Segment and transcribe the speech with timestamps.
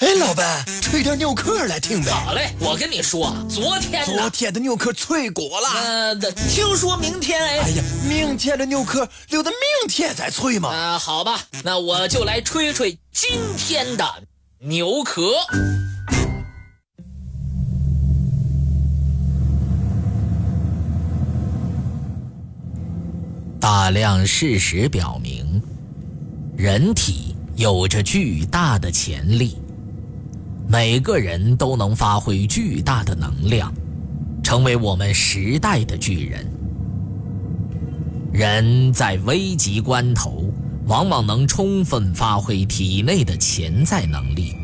[0.00, 2.10] 哎，老板，吹点牛壳来听呗。
[2.10, 5.68] 好嘞，我跟你说，昨天昨天的牛壳脆果了。
[5.78, 6.14] 呃，
[6.48, 7.58] 听说明天哎。
[7.58, 10.70] 哎呀，明天的牛壳留到明天再吹嘛。
[10.70, 14.06] 啊，好吧，那我就来吹吹今天的
[14.60, 15.32] 牛壳。
[23.60, 25.62] 大量事实表明，
[26.56, 29.58] 人体有着巨大的潜力，
[30.72, 33.74] 每个人都能发挥巨大的能量，
[34.40, 36.48] 成为我们时代的巨人。
[38.32, 40.48] 人在危急关头，
[40.86, 44.54] 往往能充分发挥体内的潜在能力。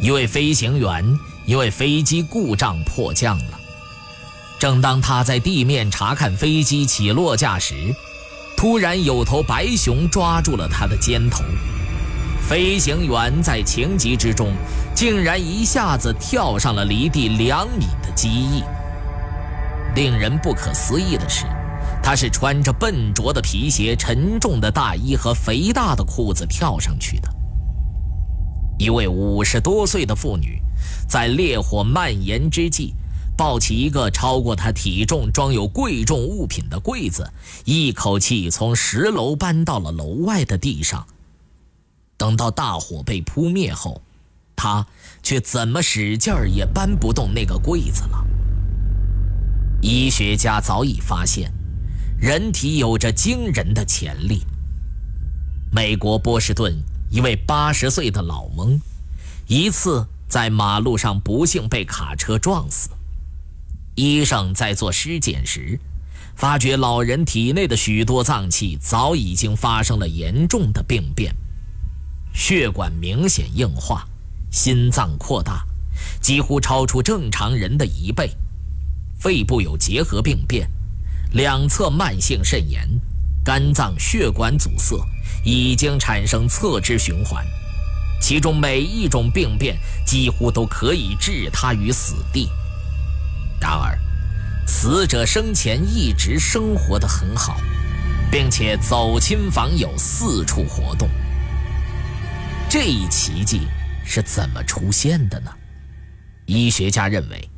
[0.00, 1.04] 一位飞行员
[1.44, 3.58] 因为飞机故障迫降了。
[4.60, 7.74] 正当他在地面查看飞机起落架时，
[8.56, 11.42] 突然有头白熊抓住了他的肩头。
[12.48, 14.54] 飞行员在情急之中，
[14.94, 18.62] 竟然一下子跳上了离地两米的机翼。
[19.94, 21.44] 令人不可思议的是，
[22.02, 27.28] 他是穿着笨拙的皮鞋、沉重的大衣和肥大的裤子跳上去的。
[28.78, 30.58] 一位五十多岁的妇女，
[31.06, 32.94] 在烈火蔓延之际。
[33.36, 37.30] 抱起一个超过她体重、装有贵重物品的柜子，
[37.66, 41.06] 一口气从十楼搬到了楼外的地上。
[42.18, 44.02] 等到大火被扑灭后，
[44.54, 44.86] 他
[45.22, 48.26] 却怎么使劲儿也搬不动那个柜子了。
[49.80, 51.52] 医学家早已发现，
[52.20, 54.44] 人体有着惊人的潜力。
[55.70, 56.76] 美国波士顿
[57.10, 58.80] 一位八十岁的老翁，
[59.46, 62.90] 一次在马路上不幸被卡车撞死。
[63.94, 65.78] 医生在做尸检时，
[66.34, 71.34] 发觉老人体内的许多脏器早已经发生了严重的病变，
[72.38, 74.06] 血管明显硬化，
[74.52, 75.66] 心脏扩大，
[76.20, 78.30] 几乎超出正常人的一倍，
[79.18, 80.70] 肺部有结核病变，
[81.32, 82.88] 两侧慢性肾炎，
[83.44, 84.96] 肝脏血管阻塞，
[85.44, 87.44] 已经产生侧支循环，
[88.22, 89.76] 其中每一种病变
[90.06, 92.48] 几乎都可以置他于死地。
[93.60, 93.98] 然而，
[94.64, 97.60] 死者生前一直生活得很好，
[98.30, 101.10] 并且走亲访友，四处活动。
[102.70, 103.62] 这一奇迹
[104.04, 105.50] 是怎么出现的呢？
[106.44, 107.48] 医学家认为，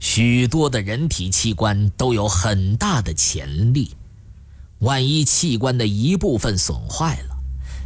[0.00, 3.94] 许多的人体器官都有很大的潜力，
[4.78, 7.36] 万一器官的一部分损坏了，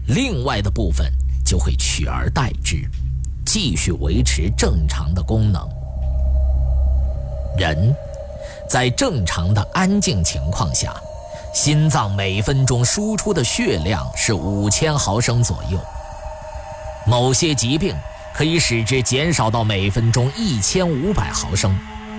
[0.07, 1.13] 另外的部分
[1.45, 2.89] 就会取而代之，
[3.45, 5.69] 继续维持正常的功能。
[7.59, 7.93] 人，
[8.71, 10.95] 在正常的安静情况下，
[11.53, 15.77] 心脏每分钟输出的血量是五千毫升左右。
[17.07, 17.95] 某些疾病
[18.35, 21.77] 可以使之减少到每分钟一千五百毫升，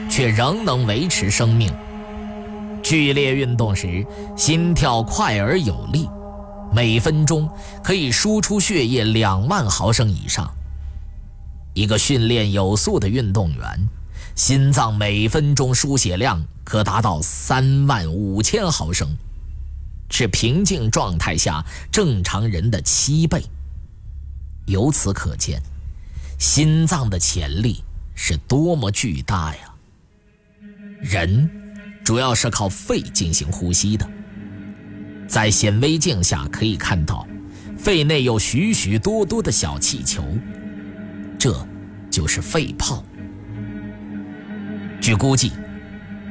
[0.10, 1.74] 却仍能维持生命。
[2.84, 4.06] 剧烈运动时，
[4.36, 6.10] 心跳快而有力，
[6.74, 7.50] 每分钟
[7.84, 10.50] 可以输出血液两万毫升以上。
[11.74, 13.88] 一个训练有素的运动员。
[14.36, 19.08] 心脏每分钟输血量可达到三万五千毫升，
[20.10, 23.44] 是平静状态下正常人的七倍。
[24.66, 25.62] 由此可见，
[26.40, 27.84] 心脏的潜力
[28.16, 29.74] 是多么巨大呀！
[31.02, 31.50] 人
[32.04, 34.10] 主要是靠肺进行呼吸的，
[35.28, 37.28] 在显微镜下可以看到，
[37.78, 40.24] 肺内有许许多多的小气球，
[41.38, 41.54] 这
[42.10, 43.04] 就是肺泡。
[45.02, 45.52] 据估计，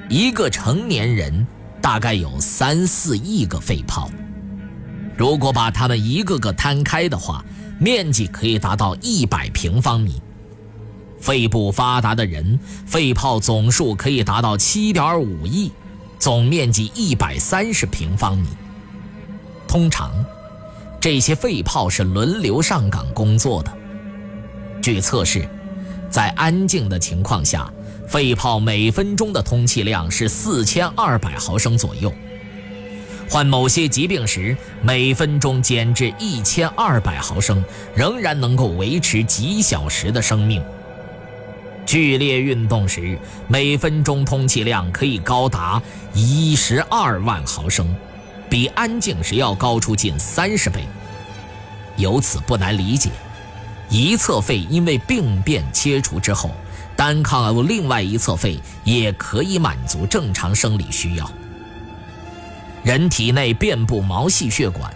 [0.09, 1.47] 一个成年人
[1.82, 4.10] 大概有三四亿个肺泡。
[5.19, 7.44] 如果把它们一个个摊开的话，
[7.82, 10.22] 面积可以达到一百平方米。
[11.19, 15.72] 肺部发达的人，肺泡总数可以达到七点五亿，
[16.16, 18.47] 总面积一百三十平方米。
[19.66, 20.12] 通常，
[21.00, 23.72] 这些肺泡是轮流上岗工作的。
[24.81, 25.49] 据测试，
[26.08, 27.69] 在安静的情况下。
[28.08, 32.12] 肺泡每分钟的通气量是四千二百毫升左右，
[33.32, 37.64] 患某些疾病时，每分钟减至一千二百毫升，
[37.94, 40.62] 仍然能够维持几小时的生命。
[41.87, 43.19] 剧烈运动时，
[43.49, 45.81] 每分钟通气量可以高达
[46.12, 47.96] 一十二万毫升，
[48.50, 50.84] 比安静时要高出近三十倍。
[51.96, 53.08] 由此不难理解，
[53.88, 56.50] 一侧肺因为病变切除之后。
[56.94, 61.32] 单靠另外一侧肺也可以满足正常生理需要。
[62.82, 64.93] 人体内遍布毛细血管，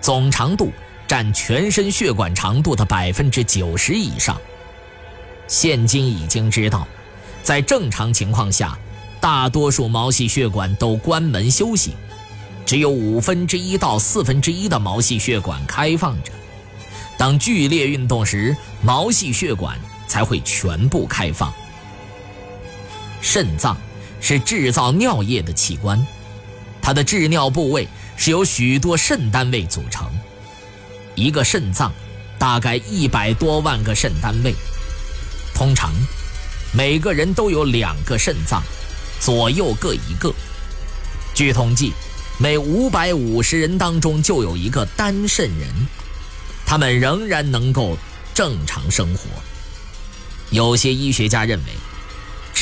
[0.00, 0.72] 总长度
[1.06, 4.36] 占全身血管长度的百分之九十以上。
[5.46, 6.86] 现今已经知道，
[7.42, 8.76] 在正常情况下，
[9.20, 11.94] 大多数毛细血管都关门休息，
[12.66, 16.32] 只有五分之一到四分之一的毛细血管开放着。
[17.16, 19.78] 当剧烈运动时，毛细血管
[20.08, 21.52] 才会全部开放。
[23.20, 23.76] 肾脏
[24.20, 26.04] 是制造尿液的器官，
[26.82, 30.10] 它的制尿部位是由许多肾单位组成。
[31.14, 31.92] 一个肾脏
[32.38, 34.52] 大概一百多万个肾单位，
[35.54, 35.92] 通常
[36.72, 38.62] 每个人都有两个肾脏，
[39.20, 40.34] 左右各一个。
[41.34, 41.92] 据统计，
[42.38, 45.68] 每五百五十人当中就有一个单肾人，
[46.66, 47.96] 他们仍然能够
[48.34, 49.28] 正常生活。
[50.50, 51.72] 有些医学家认为，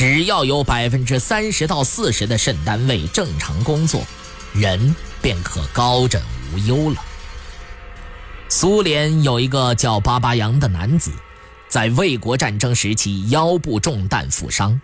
[0.01, 4.01] 只要有百分之三十到四十的肾单位正常工作，
[4.51, 6.19] 人便可高枕
[6.51, 6.95] 无忧了。
[8.49, 11.11] 苏联有一个叫巴巴扬的男子，
[11.69, 14.81] 在卫国战争时期腰部中弹负伤，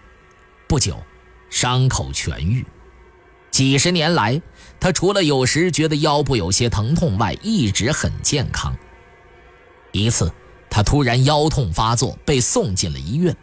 [0.68, 1.04] 不久，
[1.50, 2.64] 伤口痊愈。
[3.50, 4.40] 几十年来，
[4.80, 8.78] 他除了有时觉得腰部有些疼痛外，一直很健康。
[9.92, 10.32] 一次，
[10.70, 13.36] 他突然腰痛发作，被送进了医院。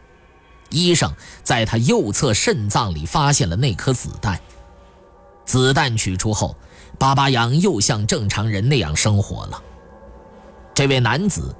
[0.74, 4.38] 医生在他右侧肾脏里发现了那颗子弹。
[5.46, 6.56] 子弹取出后，
[6.98, 9.62] 巴巴扬又像正常人那样生活了。
[10.74, 11.54] 这位男子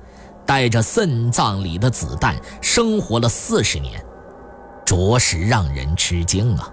[0.45, 4.05] 带着肾脏里的子弹生活了四十年，
[4.85, 6.73] 着实让人吃惊啊！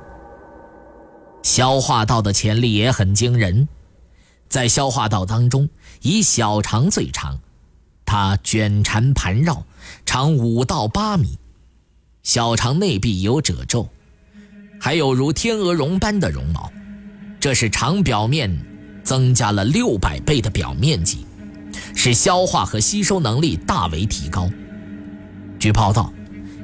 [1.43, 3.67] 消化道的潜力也很惊人，
[4.47, 5.69] 在消化道当中，
[6.01, 7.39] 以小肠最长，
[8.05, 9.63] 它卷缠盘绕，
[10.05, 11.38] 长五到八米，
[12.23, 13.89] 小肠内壁有褶皱，
[14.79, 16.71] 还有如天鹅绒般的绒毛，
[17.39, 18.56] 这是肠表面
[19.03, 21.25] 增加了六百倍的表面积。
[21.95, 24.50] 使消化和吸收能力大为提高。
[25.59, 26.12] 据报道，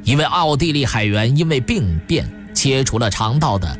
[0.03, 3.77] 一位奥地利海员因为病变切除了肠道的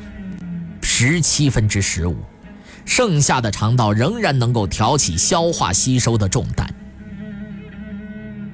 [0.81, 2.15] 十七分之十五，
[2.85, 6.73] 剩下的肠道仍然能够挑起消化吸收的重担。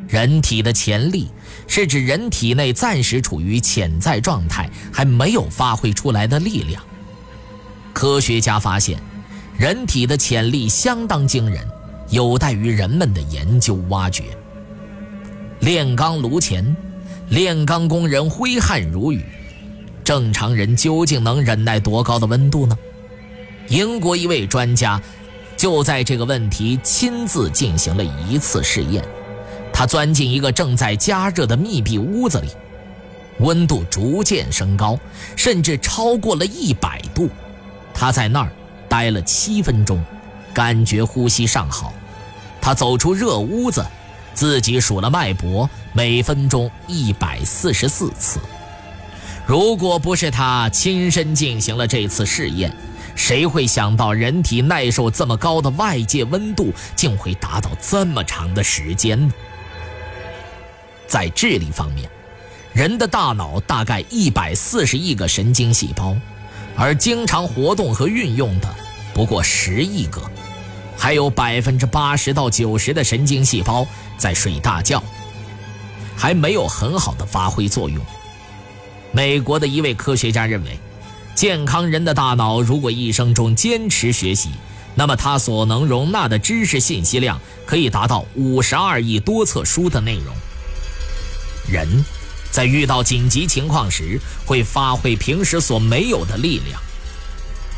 [0.07, 1.29] 人体的潜力
[1.67, 6.81] 是指人体内暂时处于潜在状态还没有发挥出来的力量。
[7.93, 8.99] 科学家发现，
[9.57, 11.67] 人体的潜力相当惊人。
[12.09, 14.25] 有待于人们的研究挖掘。
[15.61, 16.75] 炼钢炉前，
[17.29, 19.25] 炼钢工人挥汗如雨，
[20.03, 22.77] 正常人究竟能忍耐多高的温度呢？
[23.67, 25.01] 英国一位专家
[25.57, 29.03] 就在这个问题亲自进行了一次试验。
[29.83, 32.47] 他钻进一个正在加热的密闭屋子里，
[33.39, 34.97] 温度逐渐升高，
[35.35, 37.29] 甚至超过了一百度。
[37.93, 38.49] 他在那儿
[38.87, 40.01] 待了七分钟，
[40.53, 41.93] 感觉呼吸尚好。
[42.61, 43.85] 他走出热屋子，
[44.33, 48.39] 自己数了脉搏，每分钟一百四十四次。
[49.45, 52.73] 如果不是他亲身进行了这次试验，
[53.15, 59.33] 谁会想到人体耐受这么高的外界温度，竟会达到这么长的时间呢？
[61.13, 62.09] 在智力方面，
[62.73, 66.17] 人的大脑大概一百四十亿个神经细胞，
[66.75, 68.67] 而经常活动和运用的
[69.13, 70.19] 不过十亿个。
[70.97, 73.85] 还有百分之八十到九十的神经细胞
[74.17, 75.03] 在睡大觉，
[76.17, 78.03] 还没有很好的发挥作用。
[79.11, 80.79] 美国的一位科学家认为，
[81.35, 84.49] 健康人的大脑如果一生中坚持学习，
[84.95, 90.33] 那么他所能容纳的知识信息量可以达到五十二亿多册书的内容。
[91.67, 92.03] 人，
[92.51, 96.81] 在遇到紧急情况时，会发挥平时所没有的力量。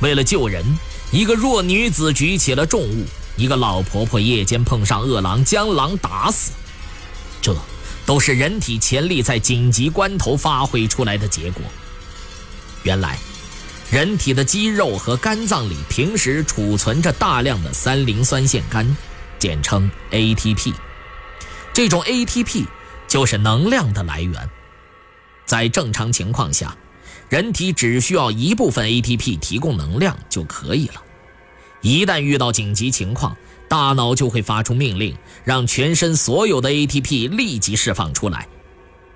[0.01, 0.63] 为了救人。
[1.11, 3.05] 一个弱女子举起了重物，
[3.37, 6.51] 一个老婆婆夜间碰上恶狼，将狼打死，
[7.41, 7.55] 这
[8.05, 11.63] 都是人体潜力在紧急关头发挥出来的结果。
[12.83, 13.17] 原来，
[13.91, 18.85] 人体的肌肉和肝脏里平时储存着大量的三磷酸腺苷，
[19.39, 20.73] 简称 ATP。
[21.71, 22.65] 这种 ATP
[23.15, 24.49] 就是能量的来源，
[25.45, 26.75] 在正常情况下。
[27.29, 31.01] 人体只需要一部分 ATP 提供能量就可以了。
[31.79, 33.33] 一旦遇到紧急情况，
[33.69, 38.49] 大脑就会发出命令，让全身所有的 ATP 立即释放出来。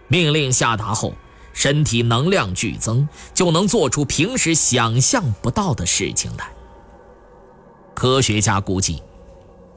[0.08, 1.14] 命令下达后，
[1.52, 6.50] 身体能量剧增，就能做出平时想象不到的事情来。
[7.94, 9.04] 科学家估计，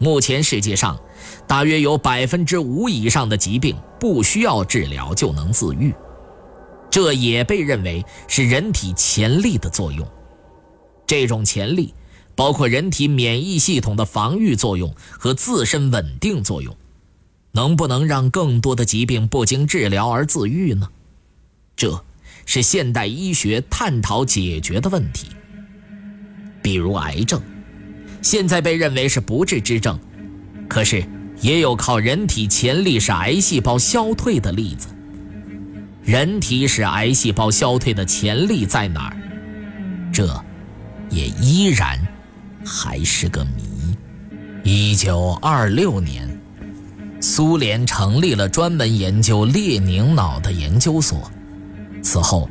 [0.03, 0.99] 目前世界上
[1.47, 5.95] 大约有百分之五以上的疾病不需要治疗就能自愈。
[6.91, 10.05] 这也被认为是人体潜力的作用。
[11.07, 11.95] 这种潜力
[12.35, 16.77] 包括人体免疫系统的防御作用和自身稳定作用，
[17.53, 20.89] 能不能让更多的疾病不经治疗而自愈呢？
[21.77, 22.03] 这
[22.45, 25.29] 是现代医学探讨解决的问题。
[26.61, 27.41] 比如癌症，
[28.23, 29.99] 现在被认为是不治之症，
[30.69, 31.05] 可是
[31.41, 34.87] 也有靠人体潜力使癌细胞消退的例子。
[36.05, 39.17] 人体使癌细胞消退的潜力在哪儿？
[40.13, 40.45] 这，
[41.11, 41.99] 也依然
[42.65, 43.97] 还是个谜。
[44.65, 46.29] 一九二六年，
[47.21, 51.31] 苏联成立了专门研究列宁脑的研究所。
[52.03, 52.49] 此后，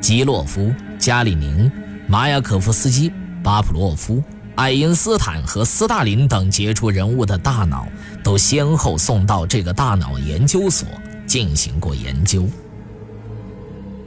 [0.00, 1.70] 基洛夫、加里宁、
[2.06, 3.12] 马雅可夫斯基、
[3.42, 4.22] 巴甫洛夫、
[4.58, 7.86] 爱因斯坦和斯大林等杰出人物的大脑，
[8.24, 10.88] 都先后送到这个大脑研究所
[11.28, 12.44] 进行过研究。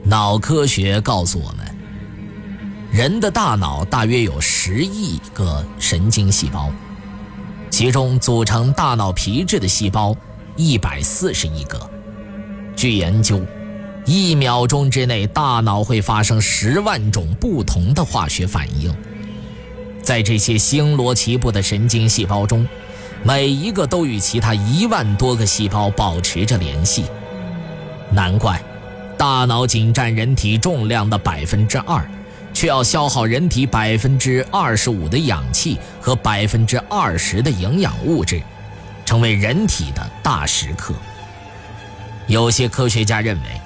[0.04, 1.74] 脑科学告诉我们，
[2.92, 6.70] 人的大脑大约有十亿个神经细胞，
[7.70, 10.14] 其中组成大脑皮质的细胞
[10.54, 11.80] 一百四十亿个。
[12.76, 13.40] 据研究，
[14.04, 18.94] 一秒钟之内，大脑会发生十万种不同的化学反应。
[20.02, 22.66] 在这些星罗棋布的神经细胞中，
[23.22, 27.06] 每一个都与其他一万多个细胞保持着联系。
[28.10, 28.60] 难怪。
[29.14, 32.04] 大脑仅占人体重量的百分之二，
[32.52, 38.42] 却要消耗人体百分之二十五的氧气和百分之二十的营养物质，
[39.04, 40.92] 成为人体的大食客。
[42.26, 43.60] 有些科学家认为，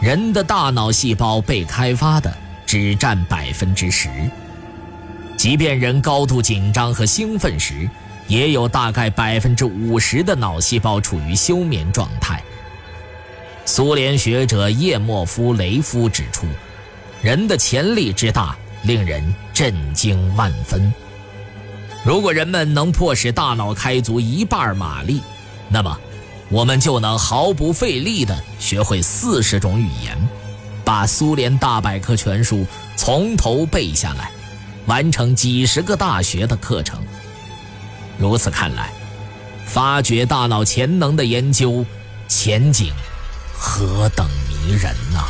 [0.00, 4.08] 人的大脑细胞被开发的只占百分之十，
[5.38, 7.88] 即便人高度紧张和兴奋时，
[8.26, 12.42] 也有大概百分之五十的脑细胞处于休眠状态。
[13.64, 16.44] 苏联学者叶莫夫雷夫指出，
[17.22, 20.92] 人的潜力之大令人震惊万分。
[22.04, 25.22] 如果人们能迫使大脑开足一半马力，
[25.68, 25.96] 那么
[26.48, 30.18] 我们就能毫不费力地学会四十种语言，
[30.84, 32.66] 把苏联大百科全书
[32.96, 34.32] 从头背下来，
[34.88, 37.00] 完成几十个大学的课程。
[38.18, 38.90] 如此看来，
[39.64, 41.86] 发掘大脑潜能的研究
[42.26, 42.92] 前景。
[43.56, 45.24] 何等迷人呐！